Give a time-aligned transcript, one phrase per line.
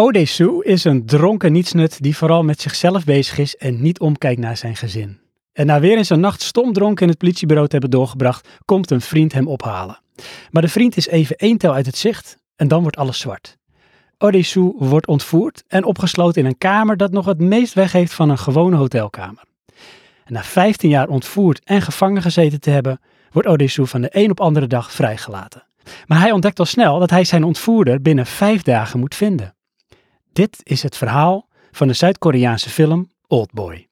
[0.00, 4.56] Odesu is een dronken nietsnut die vooral met zichzelf bezig is en niet omkijkt naar
[4.56, 5.20] zijn gezin.
[5.52, 9.00] En na weer eens een nacht stomdronken in het politiebureau te hebben doorgebracht, komt een
[9.00, 10.00] vriend hem ophalen.
[10.50, 13.56] Maar de vriend is even één tel uit het zicht en dan wordt alles zwart.
[14.18, 18.28] Odesu wordt ontvoerd en opgesloten in een kamer dat nog het meest weg heeft van
[18.28, 19.44] een gewone hotelkamer.
[20.24, 23.00] En na 15 jaar ontvoerd en gevangen gezeten te hebben,
[23.32, 25.62] wordt Odesu van de een op andere dag vrijgelaten.
[26.06, 29.56] Maar hij ontdekt al snel dat hij zijn ontvoerder binnen vijf dagen moet vinden.
[30.38, 33.88] Dit is het verhaal van de Zuid-Koreaanse film Oldboy.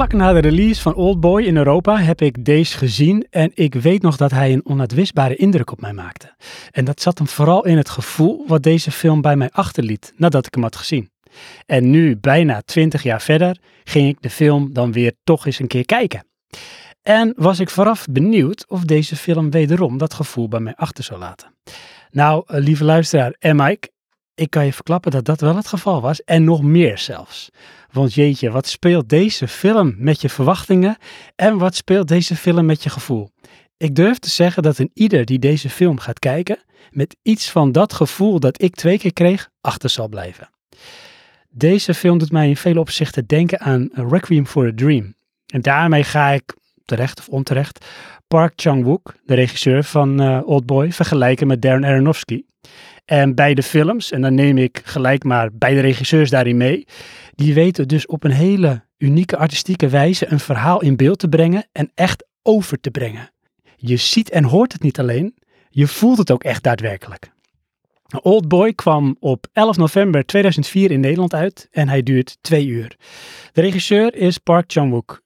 [0.00, 4.02] Vlak na de release van Oldboy in Europa heb ik deze gezien en ik weet
[4.02, 6.34] nog dat hij een onuitwisbare indruk op mij maakte.
[6.70, 10.46] En dat zat hem vooral in het gevoel wat deze film bij mij achterliet nadat
[10.46, 11.10] ik hem had gezien.
[11.66, 15.66] En nu, bijna twintig jaar verder, ging ik de film dan weer toch eens een
[15.66, 16.26] keer kijken.
[17.02, 21.20] En was ik vooraf benieuwd of deze film wederom dat gevoel bij mij achter zou
[21.20, 21.54] laten.
[22.10, 23.90] Nou, eh, lieve luisteraar en Mike,
[24.34, 27.50] ik kan je verklappen dat dat wel het geval was en nog meer zelfs.
[27.92, 30.96] Want jeetje, wat speelt deze film met je verwachtingen
[31.36, 33.30] en wat speelt deze film met je gevoel?
[33.76, 36.58] Ik durf te zeggen dat een ieder die deze film gaat kijken,
[36.90, 40.50] met iets van dat gevoel dat ik twee keer kreeg, achter zal blijven.
[41.48, 45.14] Deze film doet mij in vele opzichten denken aan Requiem for a Dream.
[45.46, 47.86] En daarmee ga ik, terecht of onterecht,
[48.28, 52.42] Park Chang-wook, de regisseur van uh, Oldboy, vergelijken met Darren Aronofsky.
[53.10, 56.86] En beide films, en dan neem ik gelijk maar beide regisseurs daarin mee,
[57.34, 61.68] die weten dus op een hele unieke artistieke wijze een verhaal in beeld te brengen
[61.72, 63.30] en echt over te brengen.
[63.76, 65.34] Je ziet en hoort het niet alleen,
[65.68, 67.30] je voelt het ook echt daadwerkelijk.
[68.22, 72.96] Old Boy kwam op 11 november 2004 in Nederland uit en hij duurt twee uur.
[73.52, 75.22] De regisseur is Park Chan-wook.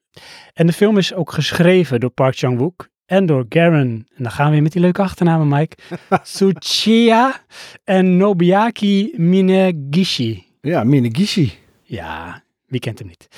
[0.52, 4.46] En de film is ook geschreven door Park Chan-wook en door Garen, en dan gaan
[4.46, 5.76] we weer met die leuke achternamen Mike,
[6.22, 7.40] Tsuchiya
[7.84, 10.44] en Nobuaki Minegishi.
[10.60, 11.52] Ja, Minegishi.
[11.82, 13.28] Ja, wie kent hem niet?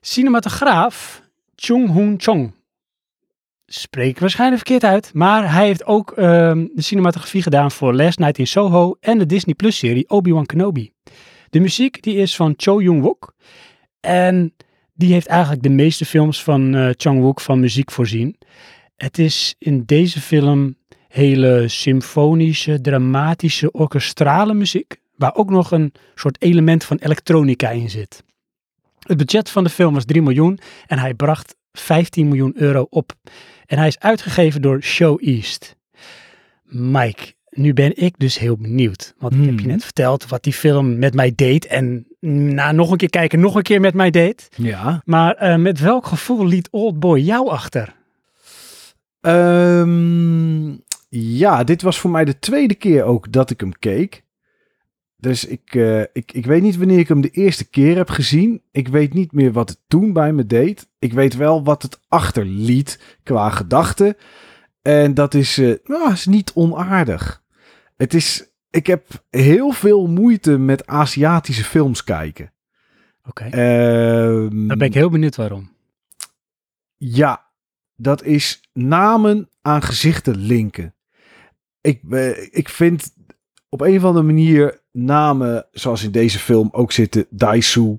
[0.00, 1.22] Cinematograaf
[1.54, 2.52] Chung Hoon Chong.
[3.66, 8.18] Spreek ik waarschijnlijk verkeerd uit, maar hij heeft ook ehm, de cinematografie gedaan voor Last
[8.18, 10.92] Night in Soho en de Disney Plus serie Obi-Wan Kenobi.
[11.50, 13.34] De muziek die is van Cho Young-wook
[14.00, 14.54] en
[14.94, 18.38] die heeft eigenlijk de meeste films van uh, Chang-wook van muziek voorzien.
[19.04, 20.76] Het is in deze film
[21.08, 28.22] hele symfonische, dramatische, orkestrale muziek, waar ook nog een soort element van elektronica in zit.
[28.98, 33.12] Het budget van de film was 3 miljoen en hij bracht 15 miljoen euro op.
[33.66, 35.76] En hij is uitgegeven door Show East.
[36.64, 39.14] Mike, nu ben ik dus heel benieuwd.
[39.18, 39.70] Want ik heb je Hmm.
[39.70, 41.66] net verteld wat die film met mij deed.
[41.66, 42.06] En
[42.54, 44.48] na nog een keer kijken, nog een keer met mij deed.
[44.56, 45.02] Ja.
[45.04, 48.02] Maar eh, met welk gevoel liet Oldboy jou achter?
[49.24, 50.76] Ehm,
[51.08, 54.24] ja, dit was voor mij de tweede keer ook dat ik hem keek.
[55.16, 58.62] Dus ik, eh, ik, ik weet niet wanneer ik hem de eerste keer heb gezien.
[58.70, 60.88] Ik weet niet meer wat het toen bij me deed.
[60.98, 64.16] Ik weet wel wat het achterliet qua gedachten.
[64.82, 67.42] En dat is, eh, nou, is niet onaardig.
[67.96, 72.52] Het is, ik heb heel veel moeite met Aziatische films kijken.
[73.26, 75.72] Oké, Ehm, dan ben ik heel benieuwd waarom.
[76.96, 77.43] Ja,
[77.96, 80.94] dat is namen aan gezichten linken.
[81.80, 83.14] Ik, eh, ik vind
[83.68, 87.98] op een of andere manier namen zoals in deze film ook zitten Daisu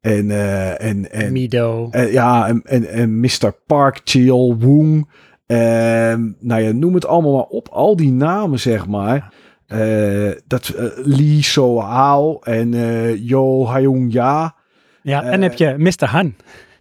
[0.00, 1.88] en, eh, en, en, Mido.
[1.90, 3.52] en ja, en, en, en Mr.
[3.66, 5.08] Park Cheol Woong.
[5.46, 7.68] Ehm, nou ja, noem het allemaal maar op.
[7.68, 9.32] Al die namen, zeg maar.
[9.66, 14.54] Eh, dat eh, Lee So Hao en eh Yo Hyung Ja.
[15.02, 16.06] ja, en eh, heb je Mr.
[16.06, 16.34] Han.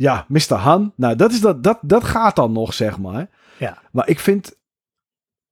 [0.04, 0.54] Ja, Mr.
[0.54, 0.94] Han.
[0.96, 3.30] Nou, dat, is dat, dat, dat gaat dan nog, zeg maar.
[3.58, 3.78] Ja.
[3.92, 4.56] Maar ik vind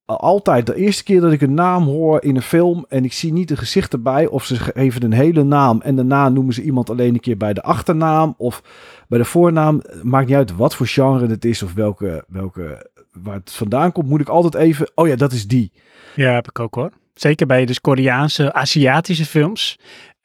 [0.04, 3.32] altijd de eerste keer dat ik een naam hoor in een film en ik zie
[3.32, 6.90] niet een gezicht erbij of ze geven een hele naam en daarna noemen ze iemand
[6.90, 8.62] alleen een keer bij de achternaam of
[9.08, 9.82] bij de voornaam.
[10.02, 14.08] Maakt niet uit wat voor genre het is of welke, welke waar het vandaan komt,
[14.08, 15.72] moet ik altijd even, oh ja, dat is die.
[16.14, 16.90] Ja, heb ik ook hoor.
[17.14, 19.78] Zeker bij dus Koreaanse, Aziatische films.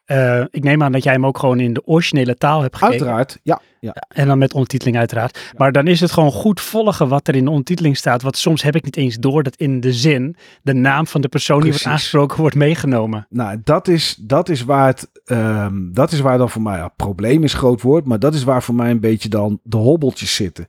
[0.08, 3.00] Eh, ik neem aan dat jij hem ook gewoon in de originele taal hebt gekeken.
[3.00, 3.62] Uiteraard, ja.
[3.80, 3.96] ja.
[4.08, 5.54] En dan met ondertiteling uiteraard.
[5.58, 8.22] Maar dan is het gewoon goed volgen wat er in de ondertiteling staat.
[8.22, 11.28] Want soms heb ik niet eens door dat in de zin de naam van de
[11.28, 13.28] persoon die wordt aangesproken wordt meegenomen.
[13.30, 16.88] Nou, dat is, dat is waar het, ehm, dat is waar dan voor mij, ja,
[16.88, 20.36] probleem is groot woord, maar dat is waar voor mij een beetje dan de hobbeltjes
[20.36, 20.68] zitten.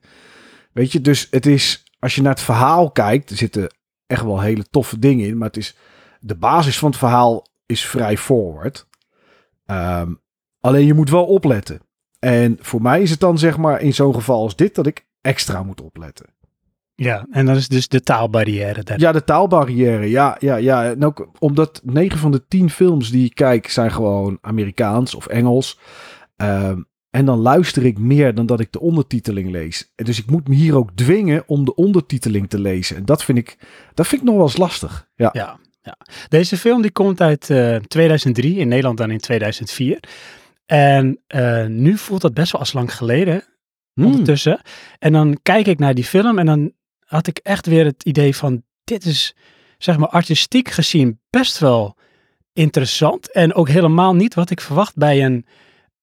[0.72, 3.74] Weet je, dus het is, als je naar het verhaal kijkt, er zitten
[4.06, 5.76] echt wel hele toffe dingen in, maar het is,
[6.20, 8.86] de basis van het verhaal is vrij forward.
[9.68, 10.14] Ehm,
[10.60, 11.80] alleen je moet wel opletten.
[12.18, 15.06] En voor mij is het dan zeg maar in zo'n geval als dit dat ik
[15.20, 16.26] extra moet opletten.
[16.94, 18.82] Ja, en dat is dus de taalbarrière.
[18.82, 19.00] Daar.
[19.00, 20.10] Ja, de taalbarrière.
[20.10, 20.84] Ja, ja, ja.
[20.84, 25.26] En ook omdat 9 van de 10 films die ik kijk zijn gewoon Amerikaans of
[25.26, 25.78] Engels.
[26.36, 29.92] Ehm, en dan luister ik meer dan dat ik de ondertiteling lees.
[29.94, 32.96] En dus ik moet me hier ook dwingen om de ondertiteling te lezen.
[32.96, 33.58] En dat vind ik,
[33.94, 35.08] dat vind ik nog wel eens lastig.
[35.14, 35.28] Ja.
[35.32, 35.96] Ja, ja.
[36.28, 40.00] Deze film die komt uit eh, 2003, in Nederland dan in 2004.
[40.66, 43.44] En eh, nu voelt dat best wel als lang geleden
[43.98, 44.06] Hmm.
[44.06, 44.60] ondertussen.
[44.98, 46.72] En dan kijk ik naar die film en dan
[47.04, 49.34] had ik echt weer het idee van dit is
[49.78, 51.96] zeg maar artistiek gezien best wel
[52.52, 53.32] interessant.
[53.32, 55.46] En ook helemaal niet wat ik verwacht bij een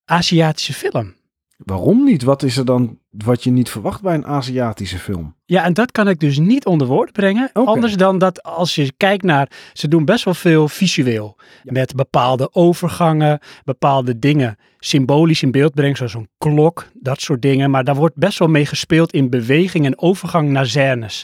[0.06, 1.16] Aziatische film.
[1.58, 2.24] Waarom niet?
[2.24, 5.36] Wat is er dan wat je niet verwacht bij een Aziatische film?
[5.46, 7.50] Ja, en dat kan ik dus niet onder woorden brengen.
[7.54, 11.38] Anders dan dat als je kijkt naar, ze doen best wel veel visueel.
[11.64, 17.70] Met bepaalde overgangen, bepaalde dingen symbolisch in beeld brengen, zoals een klok, dat soort dingen.
[17.72, 21.24] Maar daar wordt best wel mee gespeeld in beweging en overgang naar scènes.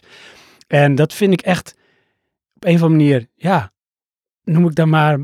[0.67, 1.75] En dat vind ik echt
[2.53, 3.71] op een of andere manier, ja,
[4.43, 5.19] noem ik dan maar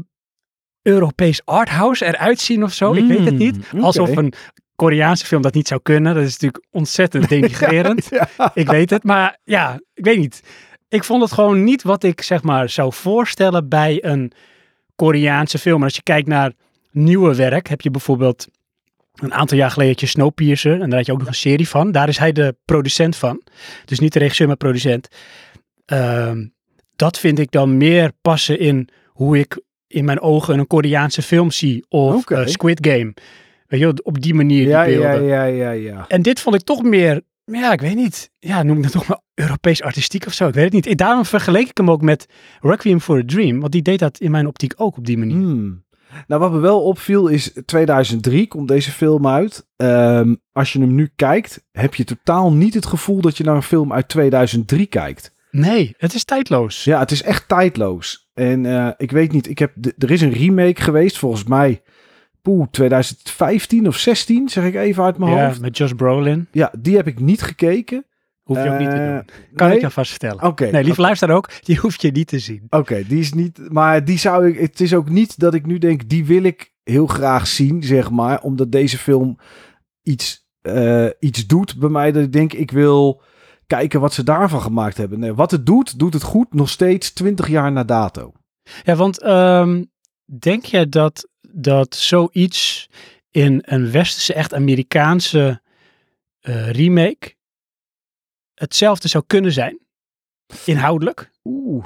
[0.82, 2.94] Europees arthouse eruit zien of zo.
[2.94, 3.72] ik weet het niet.
[3.72, 4.34] Mm, Alsof een
[4.78, 6.14] Koreaanse film dat niet zou kunnen.
[6.14, 8.08] Dat is natuurlijk ontzettend denigrerend.
[8.10, 8.52] Ja.
[8.54, 10.42] Ik weet het, maar ja, ik weet niet.
[10.90, 14.32] Ik vond het gewoon niet wat ik zeg maar zou voorstellen bij een
[14.96, 15.78] Koreaanse film.
[15.78, 16.54] En als je kijkt naar
[16.92, 18.48] nieuwe werk, heb je bijvoorbeeld
[19.14, 20.82] een aantal jaar geleden had je Snowpiercer.
[20.82, 21.92] En daar had je ook nog een serie van.
[21.92, 23.42] Daar is hij de producent van.
[23.86, 25.08] Dus niet de regisseur, maar producent.
[25.86, 26.46] Ehm,
[26.96, 31.52] dat vind ik dan meer passen in hoe ik in mijn ogen een Koreaanse film
[31.52, 31.86] zie.
[31.90, 33.14] Of eh, Squid Game.
[33.68, 35.24] Weet je, wel, op die manier die Ja, beelden.
[35.24, 36.06] ja, ja, ja, ja.
[36.08, 38.32] En dit vond ik toch meer, ja, ik weet niet.
[38.40, 40.48] Ja, noem ik dat toch maar Europees artistiek of zo.
[40.48, 40.86] Ik weet het niet.
[40.86, 42.26] Ik- Daarom vergeleek ik hem ook met
[42.62, 43.60] Requiem for a Dream.
[43.60, 45.36] Want die deed dat in mijn optiek ook op die manier.
[45.36, 45.86] Hmm.
[46.28, 49.68] Nou, wat me wel opviel is 2003 komt deze film uit.
[49.76, 53.56] Ehm, als je hem nu kijkt, heb je totaal niet het gevoel dat je naar
[53.56, 55.36] een film uit 2003 kijkt.
[55.52, 56.84] Nee, het is tijdloos.
[56.84, 58.30] Ja, het is echt tijdloos.
[58.34, 61.82] En eh, ik weet niet, ik heb er is een remake geweest, volgens mij,
[62.48, 65.62] poeh, 2015 of 16, zeg ik even uit mijn Ja, hoofd.
[65.62, 66.48] met Josh Brolin.
[66.52, 68.06] Ja, die heb ik niet gekeken.
[68.44, 69.24] Hoef je ook niet te Eh, doen.
[69.56, 69.76] Kan nee?
[69.76, 70.44] ik je vast vertellen.
[70.44, 70.64] Oké.
[70.64, 71.02] nee, lieve oké.
[71.02, 71.50] luisteraar ook.
[71.62, 72.68] Die hoef je niet te zien.
[72.70, 73.60] Oké, die is niet.
[73.72, 74.60] Maar die zou ik.
[74.60, 78.10] Het is ook niet dat ik nu denk, die wil ik heel graag zien, zeg
[78.12, 78.42] maar.
[78.42, 79.38] Omdat deze film
[80.04, 82.12] iets, eh, iets doet bij mij.
[82.12, 83.22] Dat ik denk, ik wil
[83.68, 85.20] kijken wat ze daarvan gemaakt hebben.
[85.20, 86.54] Nee, wat het doet, doet het goed.
[86.54, 88.32] Nog steeds 20 jaar na dato.
[88.84, 89.84] Ja, want ehm,
[90.40, 91.28] denk je dat,
[91.60, 92.90] dat zoiets
[93.32, 95.62] in een westerse, echt Amerikaanse
[96.40, 97.36] eh, remake
[98.54, 99.80] hetzelfde zou kunnen zijn?
[100.66, 101.32] Inhoudelijk?
[101.44, 101.86] Oeh.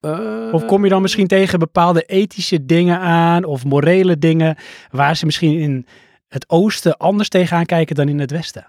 [0.00, 4.56] Eh, Of kom je dan misschien tegen bepaalde ethische dingen aan of morele dingen
[4.90, 5.86] waar ze misschien in
[6.28, 8.66] het oosten anders tegenaan kijken dan in het westen?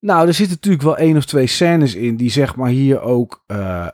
[0.00, 3.44] Nou, er zitten natuurlijk wel één of twee scènes in die zeg maar hier ook
[3.46, 3.86] eh,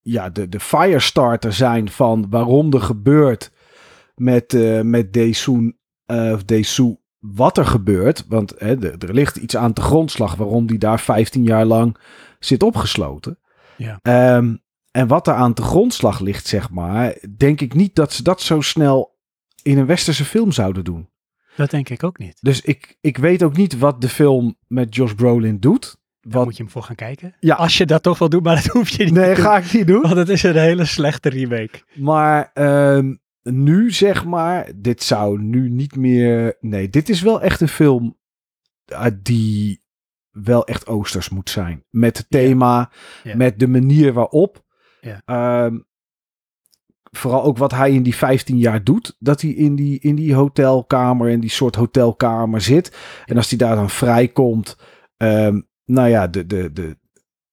[0.00, 3.50] ja, de, de firestarter zijn van waarom er gebeurt
[4.18, 8.24] met, eh met eh, of Desu wat er gebeurt.
[8.28, 11.96] Want hè, er ligt iets aan de grondslag waarom die daar 15 jaar lang
[12.38, 13.38] zit opgesloten.
[13.76, 13.98] Ja.
[14.02, 14.56] Ehm,
[14.90, 18.40] en wat er aan de grondslag ligt, zeg maar, denk ik niet dat ze dat
[18.40, 19.16] zo snel
[19.62, 21.08] in een westerse film zouden doen.
[21.56, 22.38] Dat denk ik ook niet.
[22.40, 25.96] Dus ik, ik weet ook niet wat de film met Josh Brolin doet.
[26.20, 27.36] Daar Wat, moet je hem voor gaan kijken.
[27.40, 27.54] Ja.
[27.54, 29.44] Als je dat toch wil doen, maar dat hoef je niet nee, te doen.
[29.44, 30.00] ga ik niet doen.
[30.02, 31.82] Want het is een hele slechte remake.
[31.94, 33.14] Maar ehm,
[33.50, 36.56] nu zeg maar, dit zou nu niet meer...
[36.60, 38.18] Nee, dit is wel echt een film
[38.84, 39.82] eh, die
[40.30, 41.84] wel echt oosters moet zijn.
[41.90, 42.90] Met het thema,
[43.36, 44.64] met de manier waarop.
[45.00, 45.22] Ja.
[45.24, 45.78] Ehm,
[47.10, 49.16] vooral ook wat hij in die 15 jaar doet.
[49.18, 52.96] Dat hij in die, in die hotelkamer, in die soort hotelkamer zit.
[53.26, 54.76] En als hij daar dan vrijkomt,
[55.16, 56.98] ehm, nou ja, de, de, de,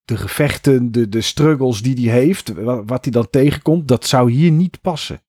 [0.05, 4.31] de gevechten, de, de struggles die hij heeft, wa- wat hij dan tegenkomt, dat zou
[4.31, 5.23] hier niet passen.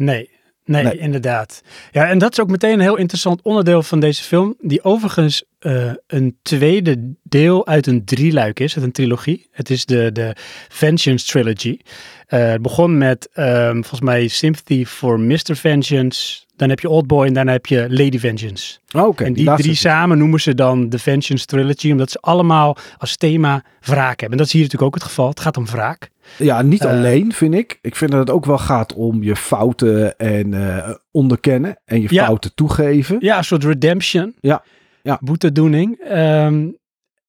[0.00, 0.30] Nee,
[0.64, 0.98] nee, Nee.
[0.98, 1.62] inderdaad.
[1.90, 5.44] Ja, en dat is ook meteen een heel interessant onderdeel van deze film, die overigens
[5.58, 9.48] eh, een tweede deel uit een drieluik is, uit een trilogie.
[9.50, 10.32] Het is de, de
[10.68, 11.78] Vengeance Trilogy.
[12.26, 15.56] Eh, het begon met, ehm, volgens mij, Sympathy for Mr.
[15.56, 16.44] Vengeance.
[16.60, 18.78] Dan heb je Oldboy en daarna heb je Lady Vengeance.
[18.96, 22.18] Oh, Oké, en die laatste drie samen noemen ze dan de Vengeance Trilogy, omdat ze
[22.20, 24.30] allemaal als thema wraak hebben.
[24.30, 25.28] En dat is hier natuurlijk ook het geval.
[25.28, 26.10] Het gaat om wraak.
[26.38, 27.78] Ja, niet Eh, alleen, vind ik.
[27.82, 32.06] Ik vind dat het ook wel gaat om je fouten en eh, onderkennen en je
[32.10, 32.24] Ja.
[32.24, 33.16] fouten toegeven.
[33.20, 34.34] Ja, een soort redemption.
[34.40, 34.62] Ja,
[35.02, 35.18] ja.
[35.20, 35.98] Boetedoening.
[36.00, 36.66] Ehm,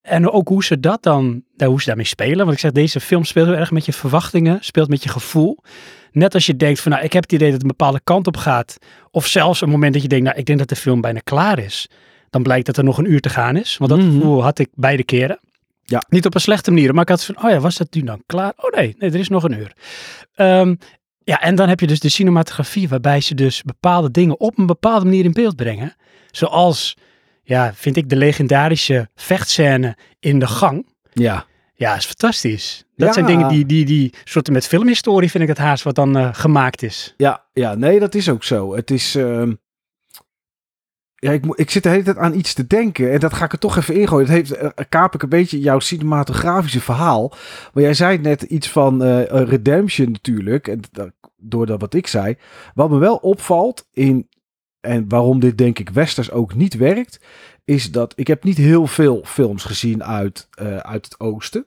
[0.02, 2.38] en ook hoe ze dat dan, daar, hoe ze daarmee spelen.
[2.38, 5.58] Want ik zeg, deze film speelt heel erg met je verwachtingen, speelt met je gevoel.
[6.12, 8.28] Net als je denkt van, nou, ik heb het idee dat het een bepaalde kant
[8.28, 8.78] op gaat.
[9.12, 11.60] Of zelfs een moment dat je denkt, nou, ik denk dat de film bijna klaar
[11.60, 11.90] is.
[12.30, 13.78] Dan blijkt dat er nog een uur te gaan is.
[13.78, 14.12] Want dat Mhm.
[14.12, 15.40] gevoel had ik beide keren.
[15.84, 16.04] Ja.
[16.10, 18.24] Niet op een slechte manier, maar ik had van, oh ja, was dat nu dan
[18.26, 18.54] klaar?
[18.56, 19.74] Oh nee, nee, er is nog een uur.
[20.36, 20.76] Ehm,
[21.24, 24.66] ja, en dan heb je dus de cinematografie, waarbij ze dus bepaalde dingen op een
[24.66, 25.96] bepaalde manier in beeld brengen.
[26.32, 26.98] Zoals,
[27.44, 30.86] ja, vind ik de legendarische vechtscène in de gang.
[31.14, 32.86] Ja, Ja, is fantastisch.
[32.96, 33.14] Dat Ja.
[33.14, 36.30] zijn dingen die, die, die soorten met filmhistorie vind ik het haast wat dan eh,
[36.32, 37.14] gemaakt is.
[37.18, 38.76] ja, ja, nee, dat is ook zo.
[38.76, 39.16] Het is.
[39.16, 39.54] ehm,
[41.16, 43.52] Ja, ik, ik zit de hele tijd aan iets te denken en dat ga ik
[43.52, 44.28] er toch even ingooien.
[44.30, 47.34] Het heeft, eh, kaap ik een beetje jouw cinematografische verhaal.
[47.74, 52.08] Maar jij zei net iets van eh, Redemption natuurlijk, en dat- door dat wat ik
[52.08, 52.38] zei.
[52.74, 54.28] Wat me wel opvalt in,
[54.82, 57.20] en waarom dit denk ik westers ook niet werkt,
[57.66, 61.66] is dat ik heb niet heel veel films gezien uit, eh, uit het oosten.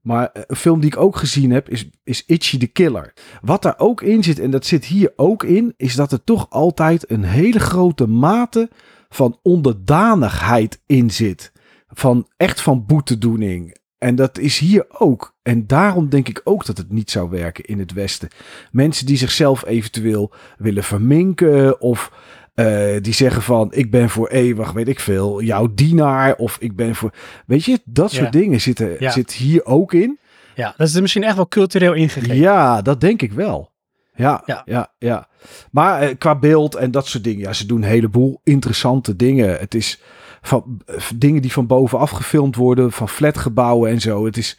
[0.00, 3.12] Maar eh, een film die ik ook gezien heb is, is Itchy the Killer.
[3.42, 6.50] Wat daar ook in zit, en dat zit hier ook in, is dat er toch
[6.50, 8.70] altijd een hele grote mate
[9.08, 11.52] van onderdanigheid in zit.
[11.88, 13.76] Van echt van boetedoening.
[13.98, 15.36] En dat is hier ook.
[15.42, 18.28] En daarom denk ik ook dat het niet zou werken in het Westen.
[18.70, 22.12] Mensen die zichzelf eventueel willen verminken of
[22.54, 26.76] eh, die zeggen van ik ben voor eeuwig, weet ik veel, jouw dienaar of ik
[26.76, 27.12] ben voor,
[27.46, 28.40] weet je, dat soort Ja.
[28.40, 29.10] dingen zitten Ja.
[29.10, 30.18] zit hier ook in.
[30.54, 32.36] Ja, dat is er misschien echt wel cultureel ingegeven.
[32.36, 33.72] Ja, dat denk ik wel.
[34.14, 34.62] Ja, Ja.
[34.64, 35.28] ja, ja.
[35.70, 39.58] Maar eh, qua beeld en dat soort dingen, ja, ze doen een heleboel interessante dingen.
[39.58, 40.00] Het is
[40.42, 40.80] van
[41.16, 44.24] dingen die van bovenaf gefilmd worden, van flatgebouwen en zo.
[44.24, 44.58] Het is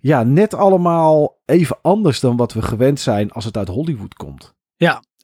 [0.00, 4.54] ja, net allemaal even anders dan wat we gewend zijn als het uit Hollywood komt.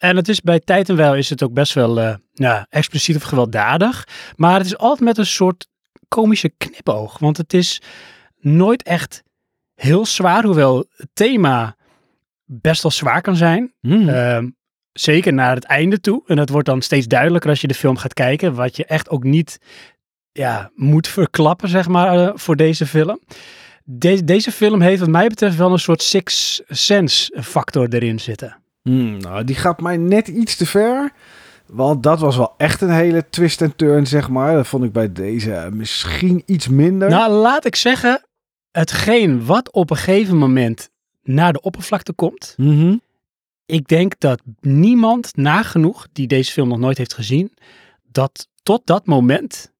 [0.00, 3.16] En het is bij tijd en wel is het ook best wel eh nou, expliciet
[3.16, 4.06] of gewelddadig.
[4.36, 5.68] Maar het is altijd met een soort
[6.08, 7.18] komische knipoog.
[7.18, 7.80] Want het is
[8.38, 9.22] nooit echt
[9.74, 11.76] heel zwaar, hoewel het thema
[12.44, 13.72] best wel zwaar kan zijn.
[14.08, 14.48] Ehm,
[14.92, 16.22] zeker naar het einde toe.
[16.26, 18.54] En dat wordt dan steeds duidelijker als je de film gaat kijken.
[18.54, 19.58] Wat je echt ook niet
[20.32, 23.20] ja, moet verklappen, zeg maar, eh, voor deze film.
[23.84, 28.59] De- deze film heeft wat mij betreft wel een soort Six Sense factor erin zitten.
[28.82, 31.12] Hmm, nou, die gaat mij net iets te ver.
[31.66, 34.54] Want dat was wel echt een hele twist en turn, zeg maar.
[34.54, 37.08] Dat vond ik bij deze misschien iets minder.
[37.08, 38.26] Nou, laat ik zeggen,
[38.70, 40.90] hetgeen wat op een gegeven moment
[41.22, 42.54] naar de oppervlakte komt.
[42.56, 42.96] Mhm.
[43.66, 47.52] Ik denk dat niemand nagenoeg die deze film nog nooit heeft gezien,
[48.02, 49.72] dat tot dat moment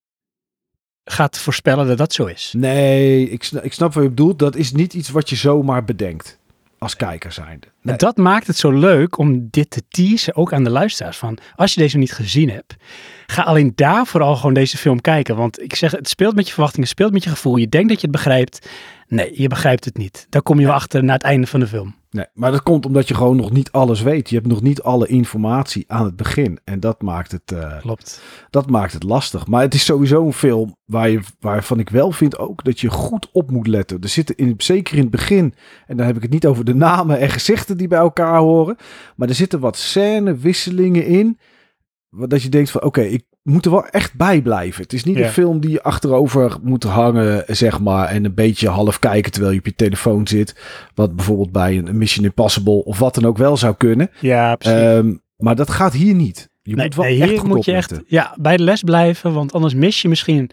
[1.04, 2.54] gaat voorspellen dat dat zo is.
[2.56, 4.38] Nee, ik, ik snap wat je bedoelt.
[4.38, 6.38] Dat is niet iets wat je zomaar bedenkt.
[6.82, 7.66] Als kijker zijnde.
[7.82, 7.92] Nee.
[7.92, 11.16] En dat maakt het zo leuk om dit te teasen, ook aan de luisteraars.
[11.16, 12.76] Van, als je deze niet gezien hebt,
[13.26, 15.36] ga alleen daar vooral gewoon deze film kijken.
[15.36, 17.56] Want ik zeg, het speelt met je verwachtingen, het speelt met je gevoel.
[17.56, 18.68] Je denkt dat je het begrijpt.
[19.10, 20.26] Nee, je begrijpt het niet.
[20.28, 21.94] Daar kom je wel achter na het einde van de film.
[22.10, 24.28] Nee, maar dat komt omdat je gewoon nog niet alles weet.
[24.28, 26.58] Je hebt nog niet alle informatie aan het begin.
[26.64, 28.22] En dat maakt het, eh, Klopt.
[28.50, 29.46] dat maakt het lastig.
[29.46, 32.90] Maar het is sowieso een film waar je, waarvan ik wel vind ook dat je
[32.90, 34.00] goed op moet letten.
[34.00, 35.54] Er zitten in, zeker in het begin,
[35.86, 38.76] en dan heb ik het niet over de namen en gezichten die bij elkaar horen.
[39.16, 41.38] Maar er zitten wat scènewisselingen in.
[42.08, 44.82] wat Dat je denkt van oké, ik moet er wel echt bij blijven.
[44.82, 48.08] Het is niet een film die je achterover moet hangen, zeg maar.
[48.08, 50.60] En een beetje half kijken terwijl je op je telefoon zit.
[50.94, 54.10] Wat bijvoorbeeld bij een Mission Impossible of wat dan ook wel zou kunnen.
[54.20, 54.80] Ja, precies.
[54.80, 56.48] Ehm, maar dat gaat hier niet.
[56.62, 59.32] Je nee, moet wel nee, echt hier moet je echt ja, bij de les blijven,
[59.32, 60.50] want anders mis je misschien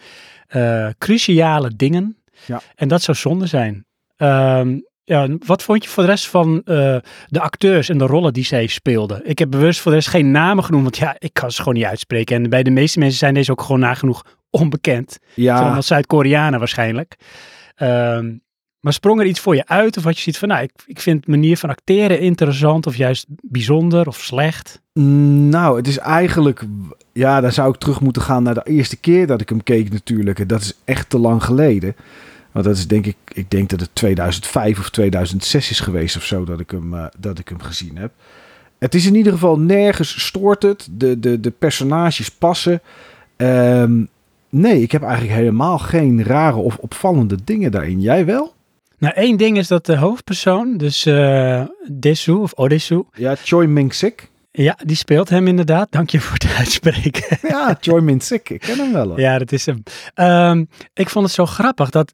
[0.48, 2.18] eh, cruciale dingen.
[2.46, 2.62] Ja.
[2.76, 3.86] En dat zou zonde zijn.
[4.16, 6.98] Ehm, ja, wat vond je voor de rest van eh,
[7.28, 9.22] de acteurs en de rollen die zij speelden?
[9.30, 11.74] Ik heb bewust voor de rest geen namen genoemd, want ja, ik kan ze gewoon
[11.74, 12.36] niet uitspreken.
[12.36, 15.20] En bij de meeste mensen zijn deze ook gewoon nagenoeg onbekend.
[15.34, 17.16] Ja, allemaal Zuid-Koreanen waarschijnlijk.
[17.76, 18.36] Ehm,
[18.80, 19.98] maar sprong er iets voor je uit?
[19.98, 22.96] Of had je ziet van, nou, ik, ik vind de manier van acteren interessant of
[22.96, 24.82] juist bijzonder of slecht?
[25.50, 26.64] nou, het is eigenlijk...
[27.14, 29.92] Ja, daar zou ik terug moeten gaan naar de eerste keer dat ik hem keek
[29.92, 30.40] natuurlijk.
[30.40, 31.96] En dat is echt te lang geleden.
[32.52, 33.16] Want dat is denk ik...
[33.34, 37.06] Ik denk dat het 2005 of 2006 is geweest of zo dat ik hem, eh,
[37.20, 38.12] dat ik hem gezien heb.
[38.80, 40.88] Het is in ieder geval nergens stoort het.
[40.92, 42.82] De, de, de personages passen.
[43.36, 44.04] Ehm,
[44.50, 48.02] nee, ik heb eigenlijk helemaal geen rare of opvallende dingen daarin.
[48.02, 48.54] Jij wel?
[48.98, 51.62] Nou, één ding is dat de hoofdpersoon, dus eh
[51.92, 54.30] Desu of Odesu, Ja, Choi Ming-sik.
[54.52, 55.92] Ja, die speelt hem inderdaad.
[55.92, 57.38] Dank je voor het uitspreken.
[57.42, 59.08] Ja, Joy Min-sik, ik ken hem wel.
[59.08, 59.20] hoor.
[59.20, 59.84] Ja, dat is hem.
[60.14, 62.14] Ehm, ik vond het zo grappig dat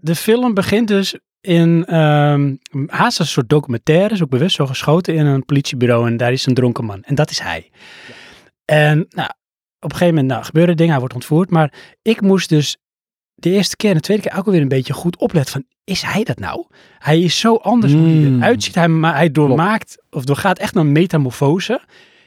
[0.00, 2.54] de film begint dus in ehm
[2.86, 6.46] haast een soort documentaire, is ook bewust zo geschoten in een politiebureau en daar is
[6.46, 7.02] een dronken man.
[7.02, 7.70] En dat is hij.
[8.64, 9.28] En nou,
[9.80, 12.76] op een gegeven moment nou, gebeuren dingen, hij wordt ontvoerd, maar ik moest dus
[13.34, 16.02] de eerste keer en de tweede keer ook alweer een beetje goed opletten van, is
[16.02, 16.66] hij dat nou?
[16.98, 18.36] Hij is zo anders hoe hij Mm.
[18.42, 18.74] eruit ziet.
[18.74, 21.80] Hij, ma- hij doormaakt, of doorgaat echt een metamorfose.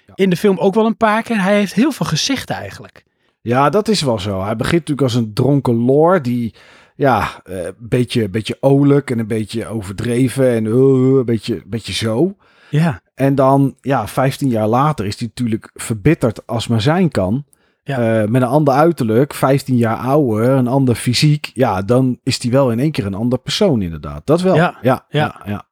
[0.06, 0.14] Ja.
[0.16, 1.42] In de film ook wel een paar keer.
[1.42, 3.04] Hij heeft heel veel gezichten eigenlijk.
[3.42, 4.44] Ja, dat is wel zo.
[4.44, 6.54] Hij begint natuurlijk als een dronken lore die,
[7.02, 11.94] ja, eh, een beetje, beetje olijk en een beetje overdreven en eh, een beetje, beetje
[11.94, 12.36] zo.
[12.70, 17.46] Ja, En dan, ja, 15 jaar later is hij natuurlijk verbitterd als maar zijn kan.
[17.84, 18.22] Ja.
[18.22, 21.52] Eh, met een ander uiterlijk, 15 jaar ouder, een ander fysiek.
[21.54, 24.26] Ja, dan is hij wel in één keer een ander persoon inderdaad.
[24.26, 24.56] Dat wel.
[24.56, 25.42] Ja, ja, ja.
[25.46, 25.52] ja.
[25.52, 25.66] ja.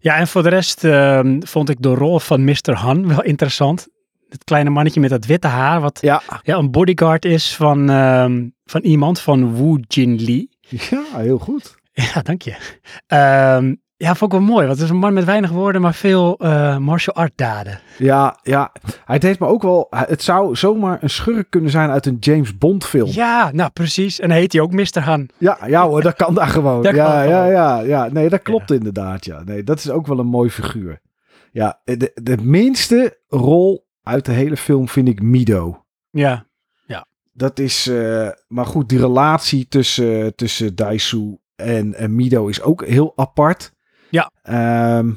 [0.00, 2.74] Ja, en voor de rest ehm, vond ik de rol van Mr.
[2.74, 3.88] Han wel interessant.
[4.32, 8.48] Het kleine mannetje met dat witte haar, wat Ja, ja, een bodyguard is van, ehm,
[8.64, 10.48] van iemand, van Wu Jin Lee.
[10.68, 11.74] ja, heel goed.
[11.92, 12.56] Ja, dank je.
[13.06, 15.94] Ehm, ja, vond ik wel mooi, want het is een man met weinig woorden, maar
[15.94, 17.80] veel eh, martial art daden.
[17.98, 18.72] Ja, ja.
[19.04, 19.86] Hij deed me ook wel.
[19.90, 23.10] Het zou zomaar een schurk kunnen zijn uit een James Bond film.
[23.10, 24.20] Ja, nou precies.
[24.20, 25.00] En heet hij ook Mr.
[25.00, 25.28] Han.
[25.38, 26.82] Ja, ja hoor, dat kan daar gewoon.
[26.82, 27.50] Dat ja, ja, gewoon.
[27.52, 28.08] ja, ja.
[28.12, 29.24] Nee, dat klopt inderdaad.
[29.24, 31.00] Ja, nee, dat is ook wel een mooi figuur.
[31.52, 35.84] Ja, de, de minste rol uit de hele film vind ik Mido.
[36.10, 36.46] Ja,
[37.32, 42.86] Dat is, eh, maar goed, die relatie tussen, tussen Daisu en, en Mido is ook
[42.86, 43.72] heel apart.
[44.10, 44.30] Ja.
[44.42, 45.12] Ehm,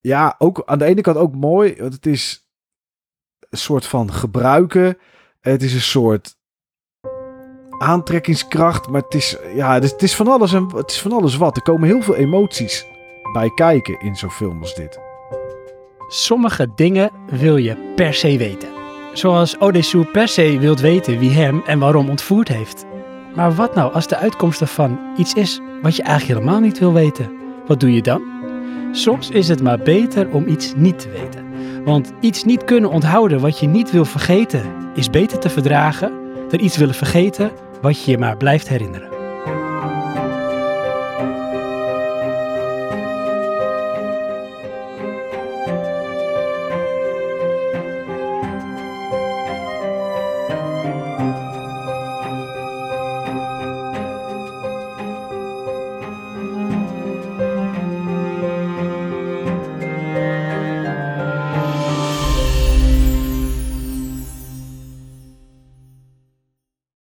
[0.00, 2.48] ja, ook aan de ene kant ook mooi, want het is
[3.50, 4.98] een soort van gebruiken.
[5.40, 6.36] Het is een soort
[7.78, 11.12] aantrekkingskracht, maar het is, ja, het is, het is van alles en het is van
[11.12, 11.56] alles wat.
[11.56, 12.86] Er komen heel veel emoties
[13.32, 15.05] bij kijken in zo'n film als dit.
[16.08, 18.68] Sommige dingen wil je per se weten.
[19.12, 22.84] Zoals Odesu per se wilt weten wie hem en waarom ontvoerd heeft.
[23.34, 26.92] Maar wat nou als de uitkomst ervan iets is wat je eigenlijk helemaal niet wil
[26.92, 27.30] weten?
[27.66, 28.22] Wat doe je dan?
[28.92, 31.44] Soms is het maar beter om iets niet te weten.
[31.84, 34.62] Want iets niet kunnen onthouden wat je niet wil vergeten
[34.94, 36.12] is beter te verdragen
[36.48, 39.15] dan iets willen vergeten wat je je maar blijft herinneren.